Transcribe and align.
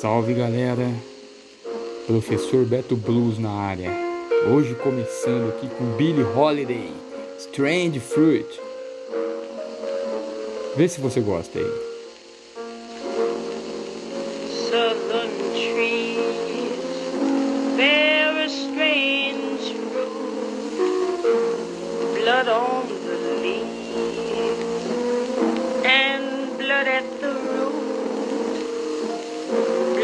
Salve 0.00 0.32
galera, 0.32 0.86
professor 2.06 2.64
Beto 2.64 2.94
Blues 2.94 3.36
na 3.36 3.50
área. 3.50 3.90
Hoje 4.48 4.76
começando 4.76 5.48
aqui 5.48 5.66
com 5.66 5.96
Billy 5.96 6.22
Holiday, 6.22 6.92
Strange 7.36 7.98
Fruit. 7.98 8.46
Vê 10.76 10.88
se 10.88 11.00
você 11.00 11.20
gosta 11.20 11.58
aí. 11.58 11.87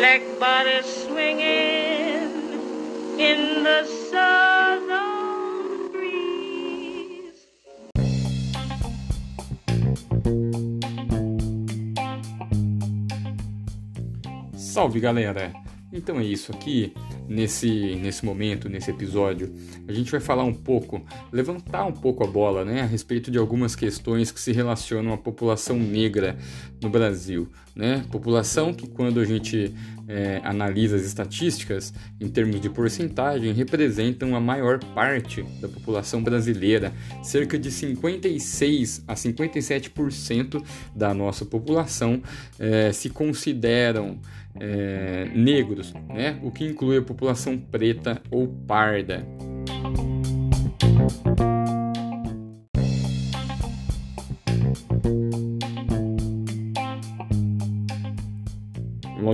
Black 0.04 0.38
bodies 0.38 0.84
swinging 0.84 2.28
in 3.18 3.64
the 3.64 3.84
southern 4.10 5.90
breeze. 5.90 7.48
Salve 14.58 15.00
galera! 15.00 15.64
Então 15.94 16.18
é 16.18 16.24
isso 16.24 16.50
aqui. 16.50 16.92
Nesse, 17.26 17.94
nesse 17.96 18.22
momento, 18.22 18.68
nesse 18.68 18.90
episódio, 18.90 19.54
a 19.88 19.92
gente 19.94 20.10
vai 20.10 20.20
falar 20.20 20.44
um 20.44 20.52
pouco, 20.52 21.02
levantar 21.32 21.86
um 21.86 21.92
pouco 21.92 22.22
a 22.22 22.26
bola 22.26 22.66
né, 22.66 22.82
a 22.82 22.84
respeito 22.84 23.30
de 23.30 23.38
algumas 23.38 23.74
questões 23.74 24.30
que 24.30 24.38
se 24.38 24.52
relacionam 24.52 25.14
à 25.14 25.16
população 25.16 25.78
negra 25.78 26.36
no 26.82 26.90
Brasil. 26.90 27.48
Né? 27.74 28.04
População 28.10 28.74
que, 28.74 28.86
quando 28.86 29.20
a 29.20 29.24
gente 29.24 29.74
é, 30.08 30.40
analisa 30.44 30.96
as 30.96 31.02
estatísticas 31.02 31.92
em 32.20 32.28
termos 32.28 32.60
de 32.60 32.68
porcentagem, 32.68 33.52
representam 33.52 34.34
a 34.34 34.40
maior 34.40 34.78
parte 34.94 35.42
da 35.60 35.68
população 35.68 36.22
brasileira. 36.22 36.92
Cerca 37.22 37.58
de 37.58 37.70
56 37.70 39.04
a 39.06 39.14
57% 39.14 40.62
da 40.94 41.14
nossa 41.14 41.44
população 41.44 42.22
é, 42.58 42.92
se 42.92 43.08
consideram 43.10 44.18
é, 44.58 45.28
negros, 45.34 45.92
né? 46.08 46.38
o 46.42 46.50
que 46.50 46.64
inclui 46.64 46.98
a 46.98 47.02
população 47.02 47.58
preta 47.58 48.20
ou 48.30 48.46
parda. 48.46 49.26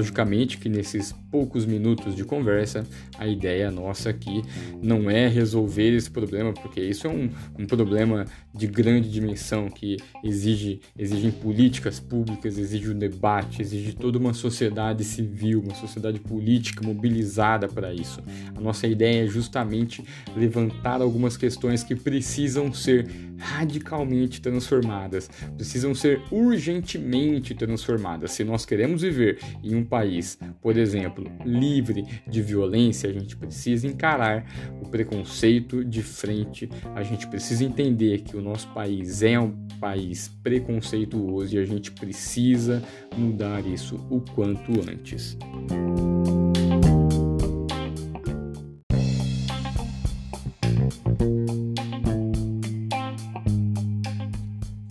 Logicamente 0.01 0.57
que 0.57 0.71
nesses 0.71 1.15
poucos 1.31 1.67
minutos 1.67 2.17
de 2.17 2.25
conversa, 2.25 2.87
a 3.19 3.27
ideia 3.27 3.71
nossa 3.71 4.09
aqui 4.09 4.43
não 4.83 5.11
é 5.11 5.29
resolver 5.29 5.95
esse 5.95 6.11
problema, 6.11 6.55
porque 6.55 6.81
isso 6.81 7.07
é 7.07 7.11
um, 7.11 7.29
um 7.59 7.67
problema 7.67 8.25
de 8.55 8.67
grande 8.67 9.11
dimensão 9.11 9.69
que 9.69 9.99
exige 10.25 10.81
exigem 10.99 11.31
políticas 11.31 12.01
públicas, 12.01 12.57
exige 12.57 12.89
um 12.89 12.99
debate, 12.99 13.61
exige 13.61 13.93
toda 13.93 14.19
uma 14.19 14.33
sociedade 14.33 15.05
civil, 15.05 15.61
uma 15.61 15.75
sociedade 15.75 16.19
política 16.19 16.83
mobilizada 16.83 17.69
para 17.69 17.93
isso. 17.93 18.23
A 18.57 18.61
nossa 18.61 18.87
ideia 18.87 19.25
é 19.25 19.27
justamente 19.27 20.03
levantar 20.35 21.03
algumas 21.03 21.37
questões 21.37 21.83
que 21.83 21.95
precisam 21.95 22.73
ser 22.73 23.07
radicalmente 23.41 24.41
transformadas, 24.41 25.31
precisam 25.57 25.95
ser 25.95 26.23
urgentemente 26.31 27.55
transformadas. 27.55 28.33
Se 28.33 28.45
nós 28.45 28.67
queremos 28.67 29.03
viver 29.03 29.39
em 29.63 29.75
um 29.75 29.85
país, 29.91 30.39
por 30.63 30.77
exemplo, 30.77 31.31
livre 31.45 32.07
de 32.27 32.41
violência, 32.41 33.11
a 33.11 33.13
gente 33.13 33.37
precisa 33.37 33.89
encarar 33.89 34.47
o 34.81 34.89
preconceito 34.89 35.85
de 35.85 36.03
frente, 36.03 36.71
a 36.95 37.03
gente 37.03 37.27
precisa 37.27 37.65
entender 37.65 38.21
que 38.21 38.37
o 38.37 38.41
nosso 38.41 38.69
país 38.69 39.23
é 39.23 39.39
um 39.39 39.51
país 39.81 40.29
preconceituoso 40.43 41.57
e 41.57 41.59
a 41.59 41.65
gente 41.65 41.91
precisa 41.91 42.83
mudar 43.17 43.67
isso 43.67 43.97
o 44.09 44.21
quanto 44.21 44.73
antes. 44.89 45.37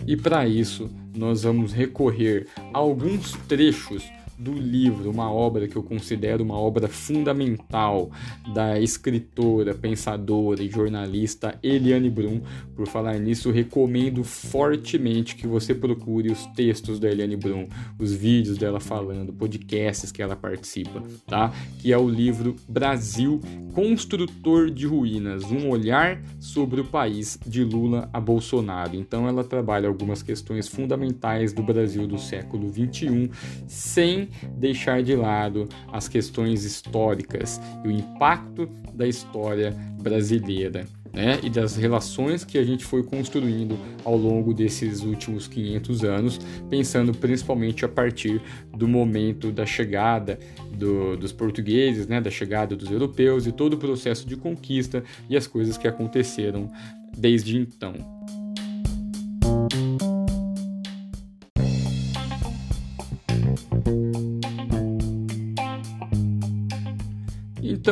E 0.06 0.18
para 0.18 0.48
isso, 0.48 0.90
nós 1.16 1.44
vamos 1.44 1.72
recorrer 1.72 2.48
a 2.74 2.80
alguns 2.80 3.34
trechos 3.48 4.09
do 4.40 4.54
livro, 4.54 5.12
uma 5.12 5.30
obra 5.30 5.68
que 5.68 5.76
eu 5.76 5.84
considero 5.84 6.44
uma 6.44 6.58
obra 6.58 6.88
fundamental 6.88 8.10
da 8.54 8.80
escritora, 8.80 9.76
pensadora 9.76 10.64
e 10.64 10.70
jornalista 10.70 11.60
Eliane 11.62 12.10
Brum. 12.10 12.42
Por 12.74 12.88
falar 12.88 13.20
nisso, 13.20 13.52
recomendo 13.52 14.24
fortemente 14.24 15.36
que 15.36 15.46
você 15.46 15.76
procure 15.76 16.32
os 16.32 16.46
textos 16.48 17.00
da 17.00 17.10
Eliane 17.10 17.36
Brum, 17.36 17.68
os 18.00 18.14
vídeos 18.14 18.58
dela 18.58 18.80
falando, 18.80 19.34
podcasts 19.34 20.12
que 20.12 20.22
ela 20.22 20.38
participa, 20.38 21.04
tá? 21.28 21.54
Que 21.80 21.92
é 21.92 21.98
o 21.98 22.08
livro 22.08 22.56
Brasil 22.68 23.42
Construtor 23.74 24.72
de 24.72 24.88
Ruínas, 24.88 25.44
um 25.44 25.70
olhar 25.70 26.22
sobre 26.40 26.80
o 26.80 26.86
país 26.86 27.38
de 27.46 27.64
Lula 27.64 28.10
a 28.14 28.20
Bolsonaro. 28.22 28.96
Então 28.96 29.28
ela 29.28 29.44
trabalha 29.44 29.90
algumas 29.90 30.24
questões 30.24 30.68
fundamentais 30.68 31.52
do 31.52 31.62
Brasil 31.62 32.08
do 32.08 32.18
século 32.18 32.70
21 32.70 33.30
sem 33.68 34.28
deixar 34.57 35.03
de 35.03 35.16
lado 35.16 35.67
as 35.91 36.07
questões 36.07 36.63
históricas 36.63 37.59
e 37.84 37.88
o 37.88 37.91
impacto 37.91 38.69
da 38.94 39.07
história 39.07 39.72
brasileira. 40.01 40.85
Né, 41.12 41.40
e 41.41 41.50
das 41.50 41.75
relações 41.75 42.45
que 42.45 42.56
a 42.56 42.63
gente 42.63 42.85
foi 42.85 43.01
construindo 43.01 43.75
ao 44.06 44.16
longo 44.16 44.53
desses 44.53 45.01
últimos 45.01 45.47
500 45.47 46.03
anos, 46.03 46.40
pensando 46.69 47.12
principalmente 47.16 47.84
a 47.84 47.90
partir 47.90 48.40
do 48.78 48.88
momento 48.88 49.51
da 49.51 49.66
chegada 49.66 50.38
do, 50.72 51.17
dos 51.17 51.31
portugueses, 51.31 52.06
né, 52.06 52.22
da 52.22 52.29
chegada 52.29 52.75
dos 52.75 52.91
europeus 52.91 53.47
e 53.47 53.51
todo 53.51 53.73
o 53.73 53.78
processo 53.78 54.28
de 54.28 54.38
conquista 54.38 55.03
e 55.28 55.35
as 55.35 55.47
coisas 55.47 55.79
que 55.79 55.88
aconteceram 55.88 56.69
desde 57.17 57.57
então. 57.57 58.19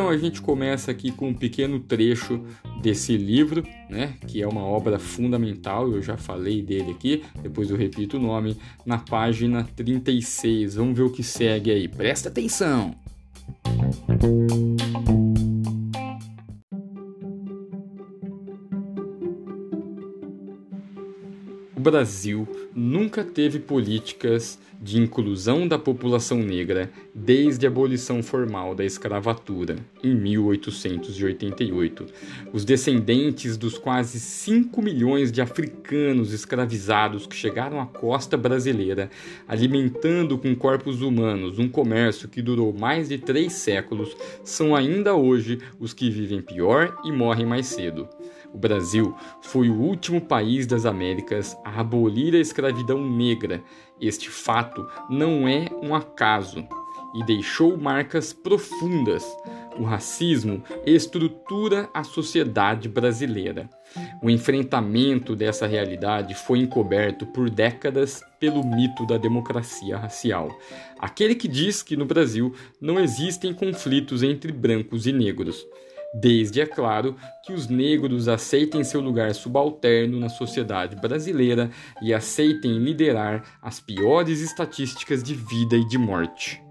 Então 0.07 0.15
a 0.15 0.21
gente 0.21 0.41
começa 0.41 0.89
aqui 0.89 1.11
com 1.11 1.27
um 1.27 1.33
pequeno 1.33 1.81
trecho 1.81 2.41
desse 2.81 3.17
livro, 3.17 3.61
né, 3.89 4.13
que 4.25 4.41
é 4.41 4.47
uma 4.47 4.63
obra 4.63 4.97
fundamental, 4.97 5.91
eu 5.91 6.01
já 6.01 6.15
falei 6.15 6.61
dele 6.61 6.91
aqui, 6.91 7.25
depois 7.41 7.69
eu 7.69 7.75
repito 7.75 8.15
o 8.15 8.19
nome, 8.21 8.55
na 8.85 8.99
página 8.99 9.67
36. 9.75 10.75
Vamos 10.75 10.97
ver 10.97 11.03
o 11.03 11.09
que 11.09 11.21
segue 11.21 11.71
aí. 11.71 11.89
Presta 11.89 12.29
atenção. 12.29 12.95
O 21.75 21.79
Brasil 21.81 22.47
nunca 22.73 23.25
teve 23.25 23.59
políticas 23.59 24.57
de 24.81 24.99
inclusão 24.99 25.67
da 25.67 25.79
população 25.79 26.37
negra 26.39 26.91
desde 27.13 27.65
a 27.65 27.69
abolição 27.69 28.21
formal 28.21 28.75
da 28.75 28.85
escravatura 28.85 29.77
em 30.03 30.15
1888. 30.15 32.05
Os 32.53 32.63
descendentes 32.63 33.57
dos 33.57 33.77
quase 33.77 34.19
5 34.19 34.81
milhões 34.81 35.31
de 35.31 35.41
africanos 35.41 36.33
escravizados 36.33 37.25
que 37.25 37.35
chegaram 37.35 37.81
à 37.81 37.85
costa 37.85 38.37
brasileira, 38.37 39.09
alimentando 39.47 40.37
com 40.37 40.55
corpos 40.55 41.01
humanos 41.01 41.59
um 41.59 41.67
comércio 41.67 42.29
que 42.29 42.41
durou 42.41 42.73
mais 42.73 43.09
de 43.09 43.17
três 43.17 43.53
séculos, 43.53 44.15
são 44.43 44.75
ainda 44.75 45.15
hoje 45.15 45.59
os 45.79 45.93
que 45.93 46.09
vivem 46.09 46.41
pior 46.41 46.95
e 47.03 47.11
morrem 47.11 47.45
mais 47.45 47.67
cedo. 47.67 48.07
O 48.53 48.57
Brasil 48.57 49.15
foi 49.41 49.69
o 49.69 49.75
último 49.79 50.21
país 50.21 50.65
das 50.65 50.85
Américas 50.85 51.55
a 51.63 51.81
abolir 51.81 52.33
a 52.33 52.39
escravidão 52.39 53.07
negra. 53.07 53.61
Este 53.99 54.29
fato 54.29 54.87
não 55.09 55.47
é 55.47 55.67
um 55.81 55.95
acaso 55.95 56.67
e 57.15 57.23
deixou 57.23 57.77
marcas 57.77 58.31
profundas. 58.31 59.25
O 59.79 59.83
racismo 59.83 60.63
estrutura 60.85 61.89
a 61.93 62.03
sociedade 62.03 62.89
brasileira. 62.89 63.69
O 64.23 64.29
enfrentamento 64.29 65.35
dessa 65.35 65.67
realidade 65.67 66.33
foi 66.33 66.59
encoberto 66.59 67.25
por 67.27 67.49
décadas 67.49 68.21
pelo 68.39 68.63
mito 68.63 69.05
da 69.05 69.17
democracia 69.17 69.97
racial. 69.97 70.49
Aquele 70.99 71.35
que 71.35 71.47
diz 71.47 71.83
que 71.83 71.95
no 71.95 72.05
Brasil 72.05 72.53
não 72.81 72.99
existem 72.99 73.53
conflitos 73.53 74.23
entre 74.23 74.51
brancos 74.51 75.05
e 75.05 75.11
negros 75.11 75.65
desde, 76.13 76.61
é 76.61 76.65
claro, 76.65 77.15
que 77.43 77.53
os 77.53 77.67
negros 77.67 78.27
aceitem 78.27 78.83
seu 78.83 79.01
lugar 79.01 79.33
subalterno 79.33 80.19
na 80.19 80.29
sociedade 80.29 80.95
brasileira 80.95 81.69
e 82.01 82.13
aceitem 82.13 82.77
liderar 82.77 83.43
as 83.61 83.79
piores 83.79 84.41
estatísticas 84.41 85.23
de 85.23 85.33
vida 85.33 85.75
e 85.75 85.87
de 85.87 85.97
morte. 85.97 86.61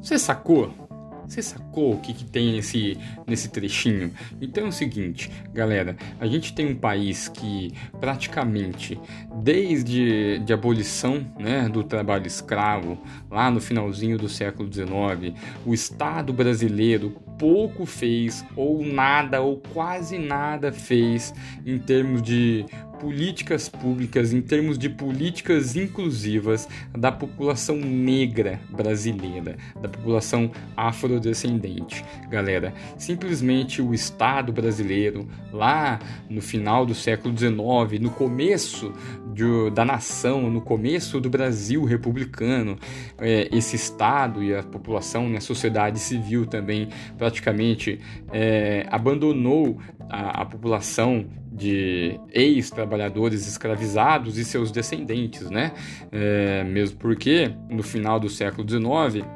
Você 0.00 0.18
sacou? 0.18 0.81
Você 1.26 1.42
sacou 1.42 1.94
o 1.94 2.00
que, 2.00 2.12
que 2.12 2.24
tem 2.24 2.52
nesse, 2.52 2.98
nesse 3.26 3.48
trechinho? 3.48 4.12
Então 4.40 4.66
é 4.66 4.68
o 4.68 4.72
seguinte, 4.72 5.30
galera, 5.52 5.96
a 6.20 6.26
gente 6.26 6.54
tem 6.54 6.66
um 6.66 6.74
país 6.74 7.28
que 7.28 7.72
praticamente 8.00 9.00
desde 9.36 10.38
de 10.40 10.52
abolição 10.52 11.26
né, 11.38 11.68
do 11.68 11.82
trabalho 11.84 12.26
escravo, 12.26 12.98
lá 13.30 13.50
no 13.50 13.60
finalzinho 13.60 14.18
do 14.18 14.28
século 14.28 14.72
XIX, 14.72 15.38
o 15.64 15.72
Estado 15.72 16.32
brasileiro 16.32 17.10
pouco 17.38 17.84
fez, 17.86 18.44
ou 18.54 18.84
nada, 18.84 19.40
ou 19.40 19.60
quase 19.72 20.18
nada 20.18 20.72
fez 20.72 21.34
em 21.66 21.78
termos 21.78 22.22
de 22.22 22.64
políticas 23.02 23.68
públicas, 23.68 24.32
em 24.32 24.40
termos 24.40 24.78
de 24.78 24.88
políticas 24.88 25.74
inclusivas 25.74 26.68
da 26.96 27.10
população 27.10 27.74
negra 27.74 28.60
brasileira, 28.70 29.56
da 29.80 29.88
população 29.88 30.52
afrodescendente. 30.76 32.04
Galera, 32.30 32.72
simplesmente 32.96 33.82
o 33.82 33.92
Estado 33.92 34.52
brasileiro, 34.52 35.28
lá 35.52 35.98
no 36.30 36.40
final 36.40 36.86
do 36.86 36.94
século 36.94 37.36
XIX, 37.36 38.00
no 38.00 38.10
começo 38.10 38.92
de, 39.32 39.70
da 39.70 39.84
nação, 39.84 40.50
no 40.50 40.60
começo 40.60 41.20
do 41.20 41.30
Brasil 41.30 41.84
republicano, 41.84 42.78
é, 43.18 43.48
esse 43.50 43.76
Estado 43.76 44.42
e 44.42 44.54
a 44.54 44.62
população, 44.62 45.28
né, 45.28 45.38
a 45.38 45.40
sociedade 45.40 45.98
civil 45.98 46.46
também, 46.46 46.88
praticamente 47.16 48.00
é, 48.32 48.86
abandonou 48.90 49.78
a, 50.08 50.42
a 50.42 50.44
população 50.44 51.26
de 51.52 52.18
ex-trabalhadores 52.32 53.46
escravizados 53.46 54.38
e 54.38 54.44
seus 54.44 54.70
descendentes, 54.70 55.50
né? 55.50 55.72
É, 56.10 56.64
mesmo 56.64 56.98
porque 56.98 57.52
no 57.68 57.82
final 57.82 58.18
do 58.18 58.28
século 58.28 58.66
XIX 58.68 59.26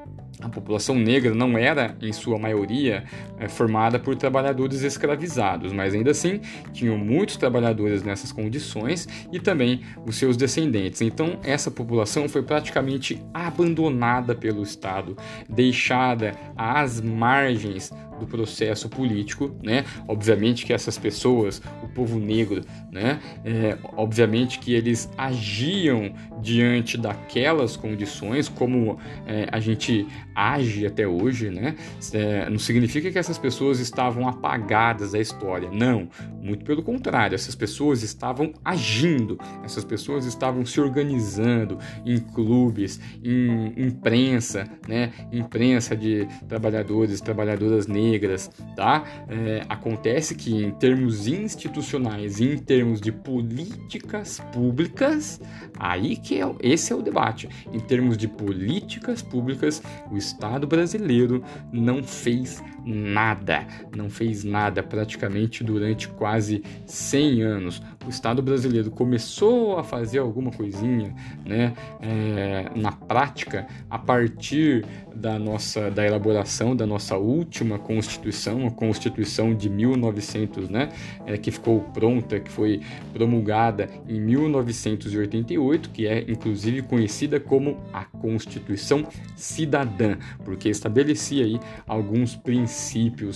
a 0.41 0.49
população 0.49 0.97
negra 0.97 1.35
não 1.35 1.57
era, 1.57 1.97
em 2.01 2.13
sua 2.13 2.39
maioria, 2.39 3.05
é, 3.39 3.49
formada 3.49 3.99
por 3.99 4.15
trabalhadores 4.17 4.83
escravizados, 4.83 5.73
mas 5.73 5.95
ainda 5.95 6.11
assim 6.11 6.41
tinham 6.73 6.99
muitos 6.99 7.37
trabalhadores 7.37 8.03
nessas 8.03 8.33
condições 8.33 9.09
e 9.33 9.41
também 9.41 9.81
os 10.05 10.17
seus 10.17 10.37
descendentes. 10.37 11.01
Então, 11.01 11.39
essa 11.43 11.71
população 11.71 12.29
foi 12.29 12.43
praticamente 12.43 13.23
abandonada 13.33 14.35
pelo 14.35 14.63
Estado, 14.63 15.17
deixada 15.49 16.33
às 16.57 17.01
margens 17.01 17.91
do 18.19 18.27
processo 18.27 18.89
político, 18.89 19.55
né? 19.63 19.85
Obviamente 20.09 20.65
que 20.65 20.73
essas 20.73 20.99
pessoas, 20.99 21.61
o 21.83 21.89
povo 21.89 22.19
negro, 22.19 22.63
né? 22.91 23.21
É, 23.45 23.79
obviamente 23.97 24.59
que 24.59 24.73
eles 24.73 25.11
agiam 25.17 26.13
diante 26.41 26.97
daquelas 26.97 27.77
condições 27.77 28.49
como 28.49 28.99
é, 29.27 29.49
a 29.51 29.61
gente 29.61 30.07
age 30.35 30.87
até 30.87 31.07
hoje, 31.07 31.51
né? 31.51 31.77
É, 32.13 32.49
não 32.49 32.59
significa 32.59 33.11
que 33.11 33.19
essas 33.19 33.39
pessoas 33.39 33.81
estavam 33.81 34.29
apagadas 34.29 35.13
da 35.13 35.21
história, 35.21 35.71
não. 35.71 36.09
Muito 36.41 36.65
pelo 36.65 36.83
contrário, 36.83 37.35
essas 37.35 37.55
pessoas 37.55 38.03
estavam 38.03 38.53
agindo, 38.65 39.39
essas 39.65 39.85
pessoas 39.85 40.27
estavam 40.27 40.65
se 40.65 40.81
organizando 40.81 41.79
em 42.05 42.19
clubes, 42.19 43.01
em 43.23 43.73
imprensa, 43.77 44.69
né? 44.89 45.13
Imprensa 45.33 45.97
de 45.97 46.27
trabalhadores, 46.49 47.21
trabalhadoras 47.21 47.87
negras 47.87 48.06
negras, 48.11 48.51
tá? 48.75 49.05
É, 49.29 49.65
acontece 49.69 50.35
que 50.35 50.65
em 50.65 50.71
termos 50.71 51.27
institucionais 51.27 52.41
em 52.41 52.59
termos 52.59 53.01
de 53.01 53.13
políticas 53.13 54.41
públicas, 54.53 55.41
aí 55.79 56.17
que 56.17 56.41
é, 56.41 56.55
esse 56.61 56.93
é 56.93 56.97
o 56.97 57.03
debate. 57.03 57.49
Em 57.73 57.81
termos 57.81 58.17
de 58.17 58.29
políticas 58.29 59.23
públicas, 59.23 59.83
o 60.11 60.17
Estado 60.17 60.67
brasileiro 60.67 61.43
não 61.73 62.03
fez 62.03 62.63
nada, 62.87 63.67
não 63.95 64.09
fez 64.09 64.45
nada 64.45 64.83
praticamente 64.83 65.65
durante 65.65 66.09
quase 66.09 66.63
100 66.87 67.43
anos. 67.43 67.83
O 68.07 68.09
Estado 68.09 68.41
brasileiro 68.41 68.91
começou 68.93 69.77
a 69.77 69.83
fazer 69.83 70.19
alguma 70.19 70.53
coisinha, 70.53 71.13
né, 71.45 71.75
é, 72.01 72.71
na 72.77 72.93
prática, 72.93 73.67
a 73.91 73.99
partir 73.99 74.85
da 75.13 75.39
nossa 75.39 75.91
da 75.91 76.07
elaboração 76.07 76.77
da 76.77 76.87
nossa 76.87 77.17
última 77.17 77.79
Constituição, 77.79 78.67
a 78.67 78.71
Constituição 78.71 79.55
de 79.55 79.69
1900, 79.69 80.69
né, 80.69 80.91
é, 81.25 81.37
que 81.37 81.51
ficou 81.51 81.81
pronta, 81.81 82.39
que 82.39 82.51
foi 82.51 82.81
promulgada 83.13 83.89
em 84.09 84.21
1988, 84.21 85.91
que 85.91 86.07
é 86.07 86.25
inclusive 86.31 86.83
conhecida 86.83 87.41
como 87.41 87.79
a 87.93 88.05
Constituição 88.05 89.05
Cidadã, 89.35 90.17
porque 90.45 90.69
estabelecia 90.69 91.45
aí 91.45 91.59
alguns 91.89 92.37
princípios 92.37 92.76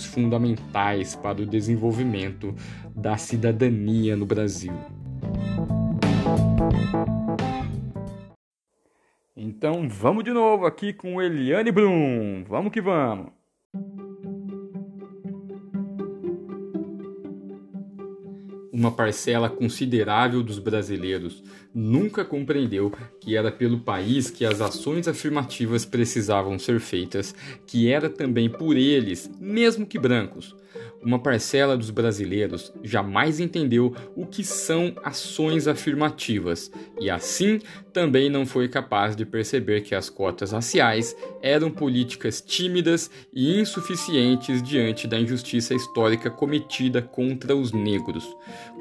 fundamentais 0.05 1.15
para 1.15 1.41
o 1.41 1.45
desenvolvimento 1.45 2.53
da 2.95 3.17
cidadania 3.17 4.15
no 4.15 4.25
Brasil. 4.25 4.73
Então 9.35 9.89
vamos 9.89 10.23
de 10.23 10.31
novo 10.31 10.65
aqui 10.65 10.93
com 10.93 11.21
Eliane 11.21 11.71
Brum. 11.71 12.43
Vamos 12.47 12.71
que 12.71 12.79
vamos. 12.79 13.40
Uma 18.81 18.89
parcela 18.89 19.47
considerável 19.47 20.41
dos 20.41 20.57
brasileiros. 20.57 21.43
Nunca 21.71 22.25
compreendeu 22.25 22.91
que 23.19 23.37
era 23.37 23.51
pelo 23.51 23.81
país 23.81 24.31
que 24.31 24.43
as 24.43 24.59
ações 24.59 25.07
afirmativas 25.07 25.85
precisavam 25.85 26.57
ser 26.57 26.79
feitas, 26.79 27.35
que 27.67 27.91
era 27.91 28.09
também 28.09 28.49
por 28.49 28.75
eles, 28.75 29.29
mesmo 29.39 29.85
que 29.85 29.99
brancos, 29.99 30.55
uma 31.03 31.19
parcela 31.19 31.77
dos 31.77 31.89
brasileiros 31.89 32.71
jamais 32.83 33.39
entendeu 33.39 33.93
o 34.15 34.25
que 34.25 34.43
são 34.43 34.93
ações 35.03 35.67
afirmativas 35.67 36.71
e, 36.99 37.09
assim, 37.09 37.59
também 37.91 38.29
não 38.29 38.45
foi 38.45 38.67
capaz 38.67 39.15
de 39.15 39.25
perceber 39.25 39.81
que 39.81 39.95
as 39.95 40.09
cotas 40.09 40.51
raciais 40.51 41.15
eram 41.41 41.69
políticas 41.69 42.41
tímidas 42.41 43.09
e 43.33 43.59
insuficientes 43.59 44.61
diante 44.63 45.07
da 45.07 45.19
injustiça 45.19 45.73
histórica 45.73 46.29
cometida 46.29 47.01
contra 47.01 47.55
os 47.55 47.71
negros. 47.71 48.25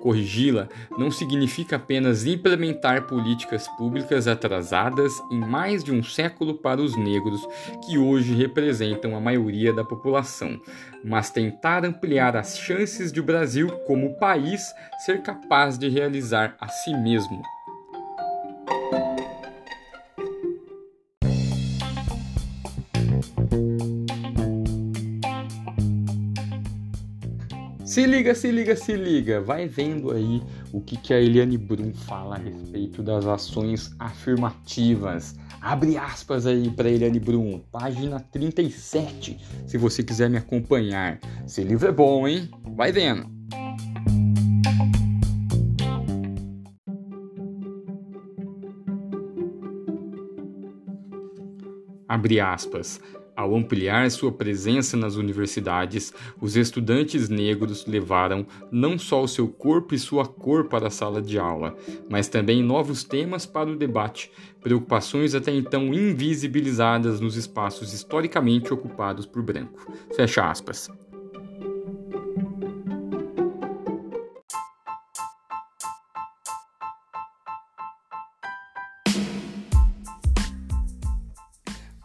Corrigi-la 0.00 0.69
não 0.99 1.11
significa 1.11 1.76
apenas 1.76 2.26
implementar 2.26 3.07
políticas 3.07 3.69
públicas 3.76 4.26
atrasadas 4.26 5.12
em 5.30 5.38
mais 5.38 5.85
de 5.85 5.92
um 5.92 6.02
século 6.02 6.54
para 6.54 6.80
os 6.80 6.97
negros, 6.97 7.40
que 7.87 7.99
hoje 7.99 8.35
representam 8.35 9.14
a 9.16 9.21
maioria 9.21 9.73
da 9.73 9.85
população, 9.85 10.61
mas 11.04 11.30
tentar 11.30 11.85
ampliar 11.85 12.37
as 12.37 12.59
chances 12.59 13.12
de 13.12 13.21
o 13.21 13.25
Brasil, 13.25 13.69
como 13.87 14.16
país, 14.16 14.62
ser 15.04 15.23
capaz 15.23 15.78
de 15.78 15.88
realizar 15.88 16.57
a 16.61 16.69
si 16.69 16.92
mesmo. 16.95 17.42
Se 28.00 28.07
liga, 28.07 28.35
se 28.35 28.50
liga, 28.50 28.76
se 28.76 28.97
liga. 28.97 29.40
Vai 29.42 29.69
vendo 29.69 30.11
aí 30.11 30.42
o 30.73 30.80
que, 30.80 30.97
que 30.97 31.12
a 31.12 31.21
Eliane 31.21 31.59
Brum 31.59 31.92
fala 31.92 32.37
a 32.37 32.38
respeito 32.38 33.02
das 33.02 33.26
ações 33.26 33.95
afirmativas. 33.99 35.37
Abre 35.61 35.99
aspas 35.99 36.47
aí 36.47 36.71
para 36.71 36.88
Eliane 36.88 37.21
Brum, 37.21 37.61
página 37.71 38.19
37, 38.19 39.38
se 39.66 39.76
você 39.76 40.02
quiser 40.02 40.30
me 40.30 40.38
acompanhar. 40.38 41.21
Esse 41.45 41.62
livro 41.62 41.88
é 41.88 41.92
bom, 41.92 42.26
hein? 42.26 42.49
Vai 42.75 42.90
vendo. 42.90 43.28
Abre 52.09 52.40
aspas. 52.40 52.99
Ao 53.40 53.56
ampliar 53.56 54.11
sua 54.11 54.30
presença 54.30 54.99
nas 54.99 55.16
universidades, 55.16 56.12
os 56.38 56.56
estudantes 56.56 57.30
negros 57.30 57.87
levaram 57.87 58.47
não 58.70 58.99
só 58.99 59.23
o 59.23 59.26
seu 59.26 59.49
corpo 59.49 59.94
e 59.94 59.99
sua 59.99 60.26
cor 60.26 60.68
para 60.68 60.88
a 60.88 60.90
sala 60.90 61.23
de 61.23 61.38
aula, 61.38 61.75
mas 62.06 62.28
também 62.28 62.62
novos 62.62 63.02
temas 63.02 63.47
para 63.47 63.70
o 63.70 63.76
debate, 63.76 64.30
preocupações 64.61 65.35
até 65.35 65.54
então 65.54 65.87
invisibilizadas 65.94 67.18
nos 67.18 67.35
espaços 67.35 67.94
historicamente 67.94 68.75
ocupados 68.75 69.25
por 69.25 69.42
branco. 69.42 69.90
Fecha 70.14 70.44
aspas. 70.44 70.90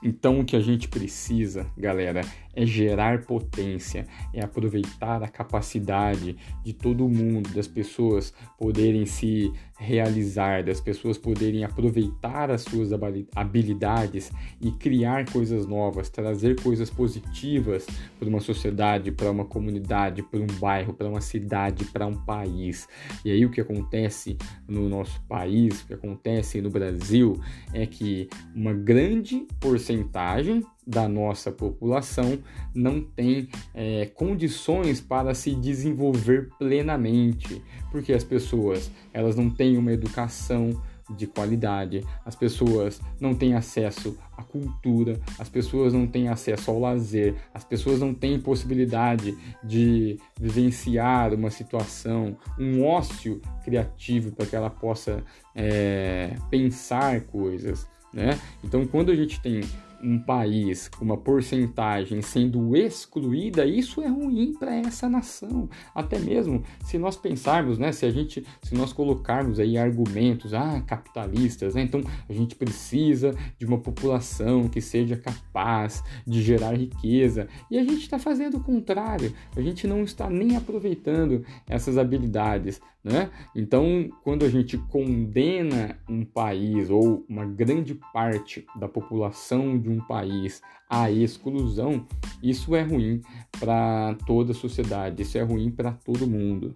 Então, 0.08 0.40
o 0.40 0.46
que 0.46 0.56
a 0.56 0.60
gente 0.60 0.88
precisa, 0.88 1.66
galera, 1.76 2.22
é 2.56 2.66
gerar 2.66 3.24
potência, 3.24 4.06
é 4.34 4.44
aproveitar 4.44 5.22
a 5.22 5.28
capacidade 5.28 6.38
de 6.64 6.74
todo 6.74 7.10
mundo, 7.10 7.50
das 7.50 7.68
pessoas 7.68 8.34
poderem 8.58 9.06
se 9.06 9.52
realizar, 9.78 10.64
das 10.64 10.80
pessoas 10.80 11.18
poderem 11.18 11.64
aproveitar 11.64 12.50
as 12.50 12.62
suas 12.62 12.92
habilidades 13.36 14.32
e 14.62 14.72
criar 14.72 15.30
coisas 15.30 15.68
novas, 15.68 16.10
trazer 16.10 16.62
coisas 16.62 16.90
positivas 16.90 17.86
para 18.18 18.30
uma 18.30 18.40
sociedade, 18.40 19.12
para 19.12 19.30
uma 19.30 19.46
comunidade, 19.46 20.24
para 20.24 20.40
um 20.40 20.60
bairro, 20.60 20.94
para 20.94 21.10
uma 21.10 21.20
cidade, 21.20 21.84
para 21.86 22.08
um 22.08 22.16
país. 22.16 22.88
E 23.26 23.32
aí 23.32 23.46
o 23.46 23.52
que 23.52 23.60
acontece 23.60 24.38
no 24.68 24.88
nosso 24.88 25.22
país, 25.28 25.82
o 25.82 25.88
que 25.88 25.94
acontece 25.94 26.62
no 26.62 26.70
Brasil 26.70 27.38
é 27.74 27.86
que 27.86 28.30
uma 28.56 28.74
grande 28.74 29.46
porcentagem 29.60 30.64
da 30.86 31.08
nossa 31.08 31.52
população 31.52 32.38
não 32.74 33.02
tem 33.02 33.50
é, 33.74 34.06
condições 34.14 35.02
para 35.02 35.34
se 35.34 35.56
desenvolver 35.56 36.50
plenamente, 36.60 37.62
porque 37.92 38.14
as 38.14 38.24
pessoas 38.24 38.92
elas 39.14 39.36
não 39.36 39.50
têm 39.50 39.78
uma 39.78 39.92
educação 39.92 40.80
de 41.10 41.28
qualidade, 41.28 42.04
as 42.26 42.36
pessoas 42.36 43.00
não 43.20 43.36
têm 43.36 43.54
acesso 43.54 44.18
à 44.36 44.42
cultura, 44.42 45.20
as 45.38 45.48
pessoas 45.48 45.94
não 45.94 46.08
têm 46.08 46.28
acesso 46.28 46.72
ao 46.72 46.80
lazer, 46.80 47.36
as 47.54 47.64
pessoas 47.64 48.00
não 48.00 48.14
têm 48.14 48.40
possibilidade 48.40 49.38
de 49.64 50.20
vivenciar 50.40 51.34
uma 51.34 51.52
situação, 51.52 52.36
um 52.58 52.84
ócio 52.84 53.40
criativo 53.64 54.32
para 54.32 54.46
que 54.48 54.56
ela 54.56 54.70
possa 54.70 55.24
é, 55.54 56.36
pensar 56.50 57.22
coisas. 57.22 57.88
Né? 58.12 58.40
Então, 58.64 58.88
quando 58.88 59.12
a 59.12 59.16
gente 59.16 59.40
tem 59.42 59.62
um 60.06 60.20
país 60.20 60.88
com 60.88 61.04
uma 61.04 61.18
porcentagem 61.18 62.22
sendo 62.22 62.76
excluída, 62.76 63.66
isso 63.66 64.02
é 64.02 64.08
ruim 64.08 64.54
para 64.54 64.76
essa 64.76 65.10
nação. 65.10 65.68
Até 65.94 66.20
mesmo 66.20 66.64
se 66.84 66.98
nós 66.98 67.16
pensarmos, 67.16 67.80
né, 67.80 67.92
se 67.92 68.06
a 68.06 68.12
gente, 68.12 68.46
se 68.62 68.76
nós 68.76 68.94
colocarmos 68.94 69.60
aí 69.60 69.78
argumentos, 69.78 70.54
ah, 70.54 70.82
capitalistas, 70.86 71.74
né, 71.74 71.82
então 71.82 72.02
a 72.30 72.34
gente 72.34 72.56
precisa 72.56 73.36
de 73.58 73.66
uma 73.66 73.80
população 73.80 74.68
que 74.68 74.80
seja 74.80 75.18
capaz 75.18 76.04
de 76.26 76.42
gerar 76.42 76.74
riqueza 76.74 77.48
e 77.72 77.80
a 77.80 77.84
gente 77.84 78.02
está 78.02 78.20
fazendo 78.20 78.58
o 78.58 78.64
contrário. 78.64 79.34
A 79.56 79.62
gente 79.62 79.88
não 79.88 80.04
está 80.04 80.30
nem 80.30 80.56
aproveitando 80.56 81.44
essas 81.68 81.98
habilidades, 81.98 82.80
né? 83.06 83.30
Então, 83.56 84.10
quando 84.24 84.44
a 84.44 84.50
gente 84.50 84.80
condena 84.80 86.00
um 86.10 86.26
país 86.26 86.90
ou 86.90 87.24
uma 87.30 87.46
grande 87.46 87.94
parte 88.12 88.66
da 88.80 88.88
população 88.88 89.80
de 89.80 89.88
um 89.88 90.02
país 90.02 90.60
à 90.90 91.12
exclusão, 91.12 92.08
isso 92.42 92.76
é 92.76 92.82
ruim 92.82 93.22
para 93.60 94.16
toda 94.26 94.54
a 94.54 94.56
sociedade, 94.56 95.22
isso 95.22 95.38
é 95.38 95.44
ruim 95.44 95.70
para 95.70 95.92
todo 95.92 96.28
mundo. 96.28 96.76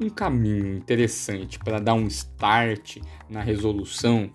Um 0.00 0.08
caminho 0.08 0.78
interessante 0.78 1.58
para 1.58 1.78
dar 1.78 1.94
um 1.94 2.06
start 2.06 2.98
na 3.28 3.42
resolução 3.42 4.32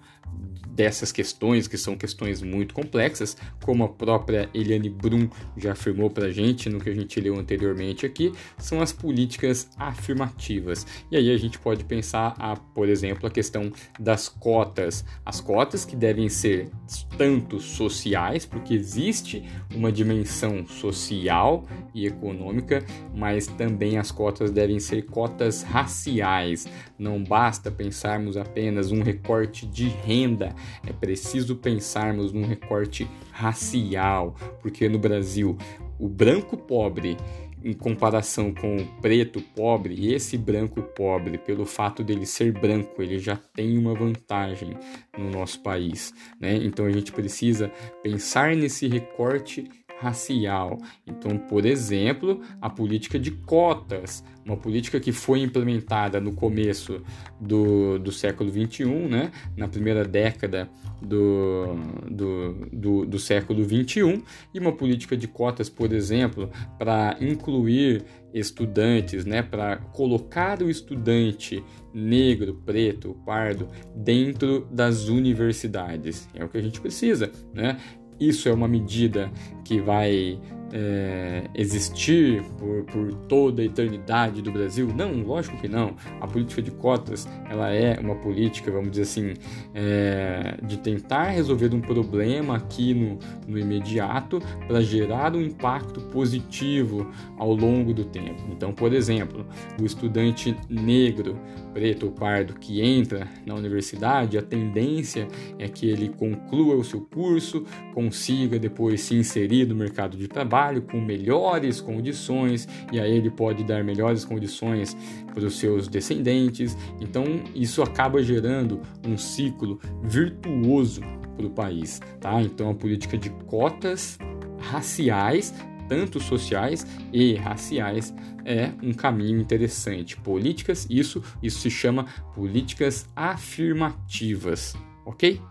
dessas 0.79 1.11
questões, 1.11 1.67
que 1.67 1.77
são 1.77 1.97
questões 1.97 2.41
muito 2.41 2.73
complexas, 2.73 3.35
como 3.65 3.83
a 3.83 3.89
própria 3.89 4.49
Eliane 4.53 4.89
Brum 4.89 5.27
já 5.57 5.73
afirmou 5.73 6.09
para 6.09 6.27
a 6.27 6.31
gente 6.31 6.69
no 6.69 6.79
que 6.79 6.89
a 6.89 6.95
gente 6.95 7.19
leu 7.19 7.37
anteriormente 7.37 8.05
aqui, 8.05 8.31
são 8.57 8.81
as 8.81 8.93
políticas 8.93 9.69
afirmativas. 9.75 10.87
E 11.11 11.17
aí 11.17 11.31
a 11.31 11.37
gente 11.37 11.59
pode 11.59 11.83
pensar, 11.83 12.33
a, 12.39 12.55
por 12.55 12.87
exemplo, 12.87 13.27
a 13.27 13.29
questão 13.29 13.73
das 13.99 14.29
cotas. 14.29 15.03
As 15.25 15.41
cotas 15.41 15.83
que 15.83 15.97
devem 15.97 16.29
ser 16.29 16.69
tanto 17.17 17.59
sociais, 17.59 18.45
porque 18.45 18.73
existe 18.73 19.43
uma 19.75 19.91
dimensão 19.91 20.65
social 20.65 21.67
e 21.93 22.07
econômica, 22.07 22.85
mas 23.13 23.47
também 23.47 23.97
as 23.97 24.11
cotas 24.11 24.49
devem 24.49 24.79
ser 24.79 25.01
cotas 25.07 25.61
raciais. 25.61 26.67
Não 26.97 27.21
basta 27.21 27.69
pensarmos 27.69 28.37
apenas 28.37 28.93
um 28.93 29.03
recorte 29.03 29.65
de 29.65 29.89
renda 29.89 30.55
é 30.85 30.93
preciso 30.93 31.55
pensarmos 31.55 32.31
num 32.31 32.45
recorte 32.45 33.07
racial, 33.31 34.35
porque 34.61 34.87
no 34.89 34.99
Brasil 34.99 35.57
o 35.99 36.07
branco 36.07 36.57
pobre 36.57 37.17
em 37.63 37.73
comparação 37.73 38.53
com 38.53 38.77
o 38.77 38.85
preto 39.01 39.41
pobre, 39.41 39.93
e 39.93 40.13
esse 40.13 40.37
branco 40.37 40.81
pobre, 40.81 41.37
pelo 41.37 41.65
fato 41.65 42.03
dele 42.03 42.25
ser 42.25 42.53
branco, 42.53 43.01
ele 43.01 43.19
já 43.19 43.35
tem 43.35 43.77
uma 43.77 43.93
vantagem 43.93 44.77
no 45.17 45.29
nosso 45.29 45.61
país, 45.61 46.13
né? 46.39 46.55
Então 46.55 46.85
a 46.85 46.91
gente 46.91 47.11
precisa 47.11 47.69
pensar 48.01 48.55
nesse 48.55 48.87
recorte 48.87 49.69
racial. 49.99 50.77
Então, 51.05 51.37
por 51.37 51.65
exemplo, 51.65 52.41
a 52.61 52.69
política 52.69 53.19
de 53.19 53.31
cotas, 53.31 54.23
uma 54.45 54.57
política 54.57 54.99
que 54.99 55.11
foi 55.11 55.41
implementada 55.41 56.19
no 56.19 56.33
começo 56.33 57.03
do, 57.39 57.99
do 57.99 58.11
século 58.11 58.49
XXI, 58.49 58.85
né? 58.85 59.31
na 59.55 59.67
primeira 59.67 60.03
década 60.05 60.69
do, 61.01 61.75
do, 62.09 62.53
do, 62.71 63.05
do 63.05 63.19
século 63.19 63.63
XXI, 63.63 64.23
e 64.53 64.59
uma 64.59 64.71
política 64.71 65.15
de 65.15 65.27
cotas, 65.27 65.69
por 65.69 65.93
exemplo, 65.93 66.49
para 66.77 67.17
incluir 67.21 68.05
estudantes, 68.33 69.25
né, 69.25 69.41
para 69.41 69.77
colocar 69.77 70.61
o 70.61 70.69
estudante 70.69 71.63
negro, 71.93 72.61
preto, 72.65 73.15
pardo 73.25 73.67
dentro 73.95 74.67
das 74.71 75.07
universidades. 75.07 76.29
É 76.33 76.43
o 76.43 76.49
que 76.49 76.57
a 76.57 76.61
gente 76.61 76.79
precisa, 76.79 77.31
né? 77.53 77.77
Isso 78.19 78.49
é 78.49 78.53
uma 78.53 78.67
medida 78.67 79.31
que 79.63 79.79
vai 79.79 80.39
é, 80.71 81.43
existir 81.55 82.43
por, 82.57 82.83
por, 82.85 83.13
toda 83.27 83.61
a 83.61 83.65
eternidade 83.65 84.41
do 84.41 84.51
Brasil? 84.51 84.87
Não, 84.95 85.23
lógico 85.23 85.57
que 85.57 85.67
não. 85.67 85.95
A 86.19 86.27
política 86.27 86.61
de 86.61 86.71
cotas 86.71 87.27
ela 87.49 87.71
é 87.71 87.99
uma 87.99 88.15
política, 88.15 88.71
vamos 88.71 88.91
dizer 88.91 89.03
assim, 89.03 89.33
é, 89.73 90.57
de 90.63 90.77
tentar 90.77 91.29
resolver 91.29 91.73
um 91.73 91.81
problema 91.81 92.57
aqui 92.57 92.93
no, 92.93 93.17
no 93.47 93.57
imediato 93.57 94.41
para 94.67 94.81
gerar 94.81 95.35
um 95.35 95.41
impacto 95.41 96.01
positivo 96.01 97.11
ao 97.37 97.53
longo 97.53 97.93
do 97.93 98.03
tempo. 98.03 98.43
Então, 98.51 98.73
por 98.73 98.93
exemplo, 98.93 99.45
o 99.81 99.85
estudante 99.85 100.55
negro, 100.69 101.39
preto 101.73 102.07
ou 102.07 102.11
pardo 102.11 102.53
que 102.53 102.81
entra 102.81 103.27
na 103.45 103.55
universidade, 103.55 104.37
a 104.37 104.41
tendência 104.41 105.27
é 105.57 105.67
que 105.67 105.87
ele 105.87 106.09
conclua 106.09 106.75
o 106.75 106.83
seu 106.83 107.01
curso, 107.01 107.65
consiga 107.93 108.59
depois 108.59 109.01
se 109.01 109.15
inserir 109.15 109.65
no 109.65 109.75
mercado 109.75 110.17
de 110.17 110.27
trabalho 110.27 110.58
trabalho 110.59 110.81
com 110.81 110.99
melhores 110.99 111.79
condições 111.79 112.67
e 112.91 112.99
aí 112.99 113.15
ele 113.15 113.29
pode 113.29 113.63
dar 113.63 113.83
melhores 113.83 114.25
condições 114.25 114.95
para 115.33 115.45
os 115.45 115.57
seus 115.57 115.87
descendentes. 115.87 116.77
Então 116.99 117.23
isso 117.55 117.81
acaba 117.81 118.21
gerando 118.21 118.81
um 119.07 119.17
ciclo 119.17 119.79
virtuoso 120.03 121.01
para 121.37 121.45
o 121.45 121.49
país, 121.49 122.01
tá? 122.19 122.41
Então 122.41 122.69
a 122.69 122.75
política 122.75 123.17
de 123.17 123.29
cotas 123.47 124.17
raciais 124.59 125.53
tanto 125.87 126.19
sociais 126.19 126.85
e 127.11 127.33
raciais 127.33 128.13
é 128.45 128.71
um 128.83 128.93
caminho 128.93 129.39
interessante. 129.39 130.15
Políticas, 130.17 130.85
isso, 130.87 131.23
isso 131.41 131.61
se 131.61 131.71
chama 131.71 132.05
políticas 132.35 133.07
afirmativas, 133.15 134.75
ok? 135.03 135.41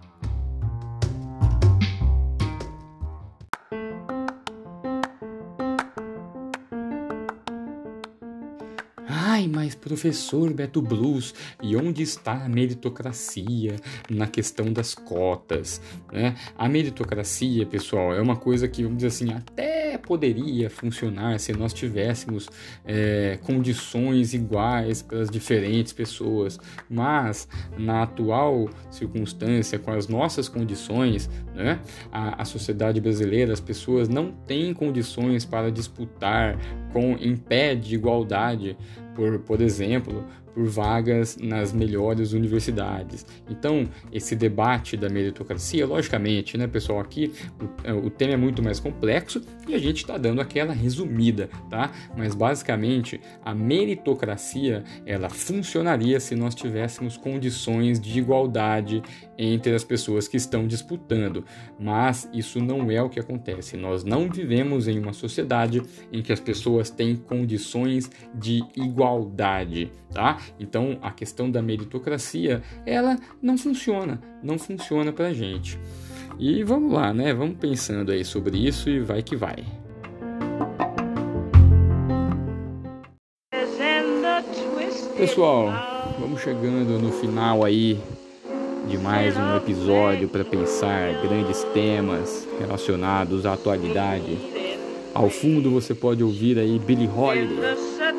Ai, 9.39 9.47
mas 9.47 9.73
professor 9.73 10.53
Beto 10.53 10.83
Blues, 10.83 11.33
e 11.63 11.77
onde 11.77 12.03
está 12.03 12.45
a 12.45 12.49
meritocracia 12.49 13.77
na 14.11 14.27
questão 14.27 14.73
das 14.73 14.97
cotas? 14.97 15.81
Né? 16.13 16.35
A 16.59 16.69
meritocracia, 16.69 17.65
pessoal, 17.65 18.13
é 18.13 18.21
uma 18.21 18.35
coisa 18.35 18.67
que, 18.67 18.83
vamos 18.83 18.97
dizer 18.97 19.07
assim, 19.07 19.33
até 19.33 19.97
poderia 19.97 20.69
funcionar 20.69 21.39
se 21.39 21.53
nós 21.53 21.73
tivéssemos 21.73 22.49
é, 22.85 23.39
condições 23.45 24.35
iguais 24.35 25.03
para 25.03 25.21
as 25.21 25.31
diferentes 25.31 25.93
pessoas, 25.93 26.59
mas 26.91 27.47
na 27.79 28.03
atual 28.03 28.69
circunstância, 28.91 29.79
com 29.79 29.93
as 29.93 30.09
nossas 30.09 30.49
condições, 30.49 31.31
né, 31.55 31.79
a, 32.11 32.43
a 32.43 32.45
sociedade 32.45 33.01
brasileira, 33.01 33.53
as 33.53 33.61
pessoas 33.61 34.09
não 34.09 34.33
têm 34.33 34.75
condições 34.75 35.45
para 35.45 35.71
disputar 35.71 36.59
com 36.93 37.13
em 37.21 37.37
pé 37.37 37.77
de 37.77 37.95
igualdade 37.95 38.77
por, 39.19 39.41
por 39.41 39.61
exemplo, 39.61 40.25
por 40.59 40.67
vagas 40.67 41.37
nas 41.41 41.73
melhores 41.73 42.33
universidades. 42.33 43.25
Então, 43.49 43.89
esse 44.13 44.35
debate 44.35 44.97
da 44.97 45.09
meritocracia, 45.09 45.87
logicamente, 45.87 46.59
né, 46.59 46.67
pessoal, 46.67 46.99
aqui 46.99 47.33
o, 47.63 47.87
é, 47.87 47.93
o 47.93 48.11
tema 48.11 48.33
é 48.33 48.37
muito 48.37 48.61
mais 48.61 48.81
complexo 48.81 49.41
e 49.69 49.75
a 49.75 49.79
gente 49.79 49.99
está 49.99 50.19
dando 50.19 50.41
aquela 50.41 50.73
resumida, 50.73 51.49
tá? 51.71 51.93
Mas 52.17 52.35
basicamente 52.35 53.21
a 53.45 53.55
meritocracia 53.55 54.83
ela 55.07 55.29
funcionaria 55.29 56.19
se 56.19 56.35
nós 56.35 56.57
tivéssemos 56.57 57.17
condições 57.17 58.01
de 58.01 58.19
igualdade 58.19 59.01
entre 59.39 59.73
as 59.73 59.85
pessoas 59.85 60.27
que 60.27 60.37
estão 60.37 60.67
disputando, 60.67 61.45
mas 61.79 62.29
isso 62.35 62.61
não 62.61 62.91
é 62.91 63.01
o 63.01 63.09
que 63.09 63.21
acontece. 63.21 63.77
Nós 63.77 64.03
não 64.03 64.29
vivemos 64.29 64.89
em 64.89 64.99
uma 64.99 65.13
sociedade 65.13 65.81
em 66.13 66.21
que 66.21 66.33
as 66.33 66.41
pessoas 66.41 66.91
têm 66.91 67.15
condições 67.15 68.11
de 68.35 68.65
igualdade, 68.75 69.93
tá? 70.13 70.39
Então 70.59 70.99
a 71.03 71.11
questão 71.11 71.51
da 71.51 71.63
meritocracia, 71.63 72.63
ela 72.85 73.17
não 73.41 73.57
funciona, 73.57 74.21
não 74.43 74.59
funciona 74.59 75.13
pra 75.13 75.33
gente. 75.33 75.79
E 76.39 76.63
vamos 76.63 76.93
lá, 76.93 77.13
né? 77.13 77.35
Vamos 77.35 77.57
pensando 77.59 78.13
aí 78.13 78.25
sobre 78.25 78.57
isso 78.59 78.89
e 78.89 79.01
vai 79.01 79.23
que 79.23 79.35
vai. 79.35 79.65
Pessoal, 85.17 86.15
vamos 86.21 86.41
chegando 86.41 86.97
no 87.01 87.11
final 87.11 87.65
aí 87.65 87.99
de 88.89 88.97
mais 88.97 89.37
um 89.37 89.57
episódio 89.57 90.29
para 90.29 90.45
pensar 90.45 91.13
grandes 91.21 91.65
temas 91.75 92.47
relacionados 92.61 93.45
à 93.45 93.55
atualidade. 93.55 94.39
Ao 95.13 95.29
fundo 95.29 95.73
você 95.73 95.93
pode 95.95 96.23
ouvir 96.23 96.59
aí 96.59 96.79
Billie 96.79 97.09
Holiday, 97.09 97.75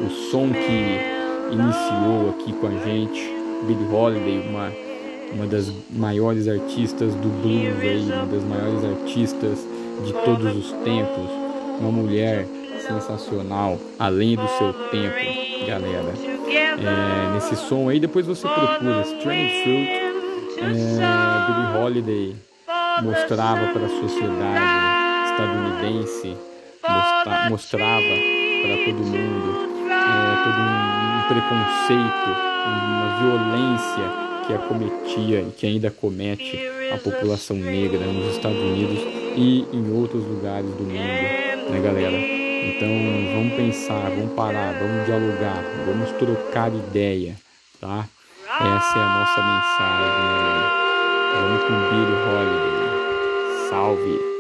o 0.06 0.10
som 0.30 0.50
que 0.50 1.19
iniciou 1.52 2.30
aqui 2.32 2.54
com 2.54 2.68
a 2.68 2.86
gente. 2.86 3.40
Billie 3.64 3.94
Holiday, 3.94 4.48
uma, 4.50 4.72
uma 5.34 5.46
das 5.46 5.72
maiores 5.90 6.48
artistas 6.48 7.14
do 7.16 7.28
blues 7.42 7.80
aí, 7.82 8.10
uma 8.12 8.26
das 8.26 8.44
maiores 8.44 8.84
artistas 8.86 9.60
de 10.06 10.14
todos 10.14 10.56
os 10.56 10.72
tempos, 10.84 11.30
uma 11.80 11.92
mulher 11.92 12.48
sensacional, 12.88 13.78
além 13.98 14.36
do 14.36 14.48
seu 14.58 14.74
tempo, 14.90 15.16
galera. 15.68 16.14
É, 16.50 17.34
nesse 17.34 17.56
som 17.58 17.90
aí, 17.90 18.00
depois 18.00 18.26
você 18.26 18.48
procura 18.48 19.02
Strange 19.02 19.64
Fruit, 19.64 20.10
é, 20.58 20.72
Billie 21.48 21.78
Holiday 21.78 22.36
mostrava 23.04 23.68
para 23.68 23.86
a 23.86 23.90
sociedade 23.90 25.32
estadunidense, 25.32 26.38
mostra, 26.88 27.50
mostrava 27.50 28.16
para 28.62 28.86
todo 28.86 29.06
mundo 29.06 29.70
é, 29.90 30.44
todo 30.44 30.60
um 30.60 31.19
preconceito, 31.30 32.30
uma 32.66 33.20
violência 33.20 34.04
que 34.48 34.54
acometia 34.54 35.42
e 35.42 35.52
que 35.56 35.68
ainda 35.68 35.92
comete 35.92 36.60
a 36.92 36.98
população 36.98 37.56
negra 37.56 38.00
nos 38.00 38.36
Estados 38.36 38.58
Unidos 38.58 39.00
e 39.38 39.64
em 39.72 39.94
outros 39.94 40.26
lugares 40.26 40.72
do 40.72 40.84
mundo, 40.84 41.70
né, 41.70 41.82
galera? 41.84 42.18
Então 42.18 42.90
vamos 43.36 43.54
pensar, 43.54 44.10
vamos 44.10 44.34
parar, 44.34 44.74
vamos 44.80 45.06
dialogar, 45.06 45.64
vamos 45.86 46.12
trocar 46.14 46.74
ideia, 46.74 47.36
tá? 47.80 48.08
Essa 48.48 49.00
é 49.00 49.04
a 49.04 49.10
nossa 49.20 49.42
mensagem. 49.44 50.40
Vamos 51.36 51.62
com 51.64 51.76
Billy 51.90 52.16
Holiday. 52.26 53.70
Salve! 53.70 54.39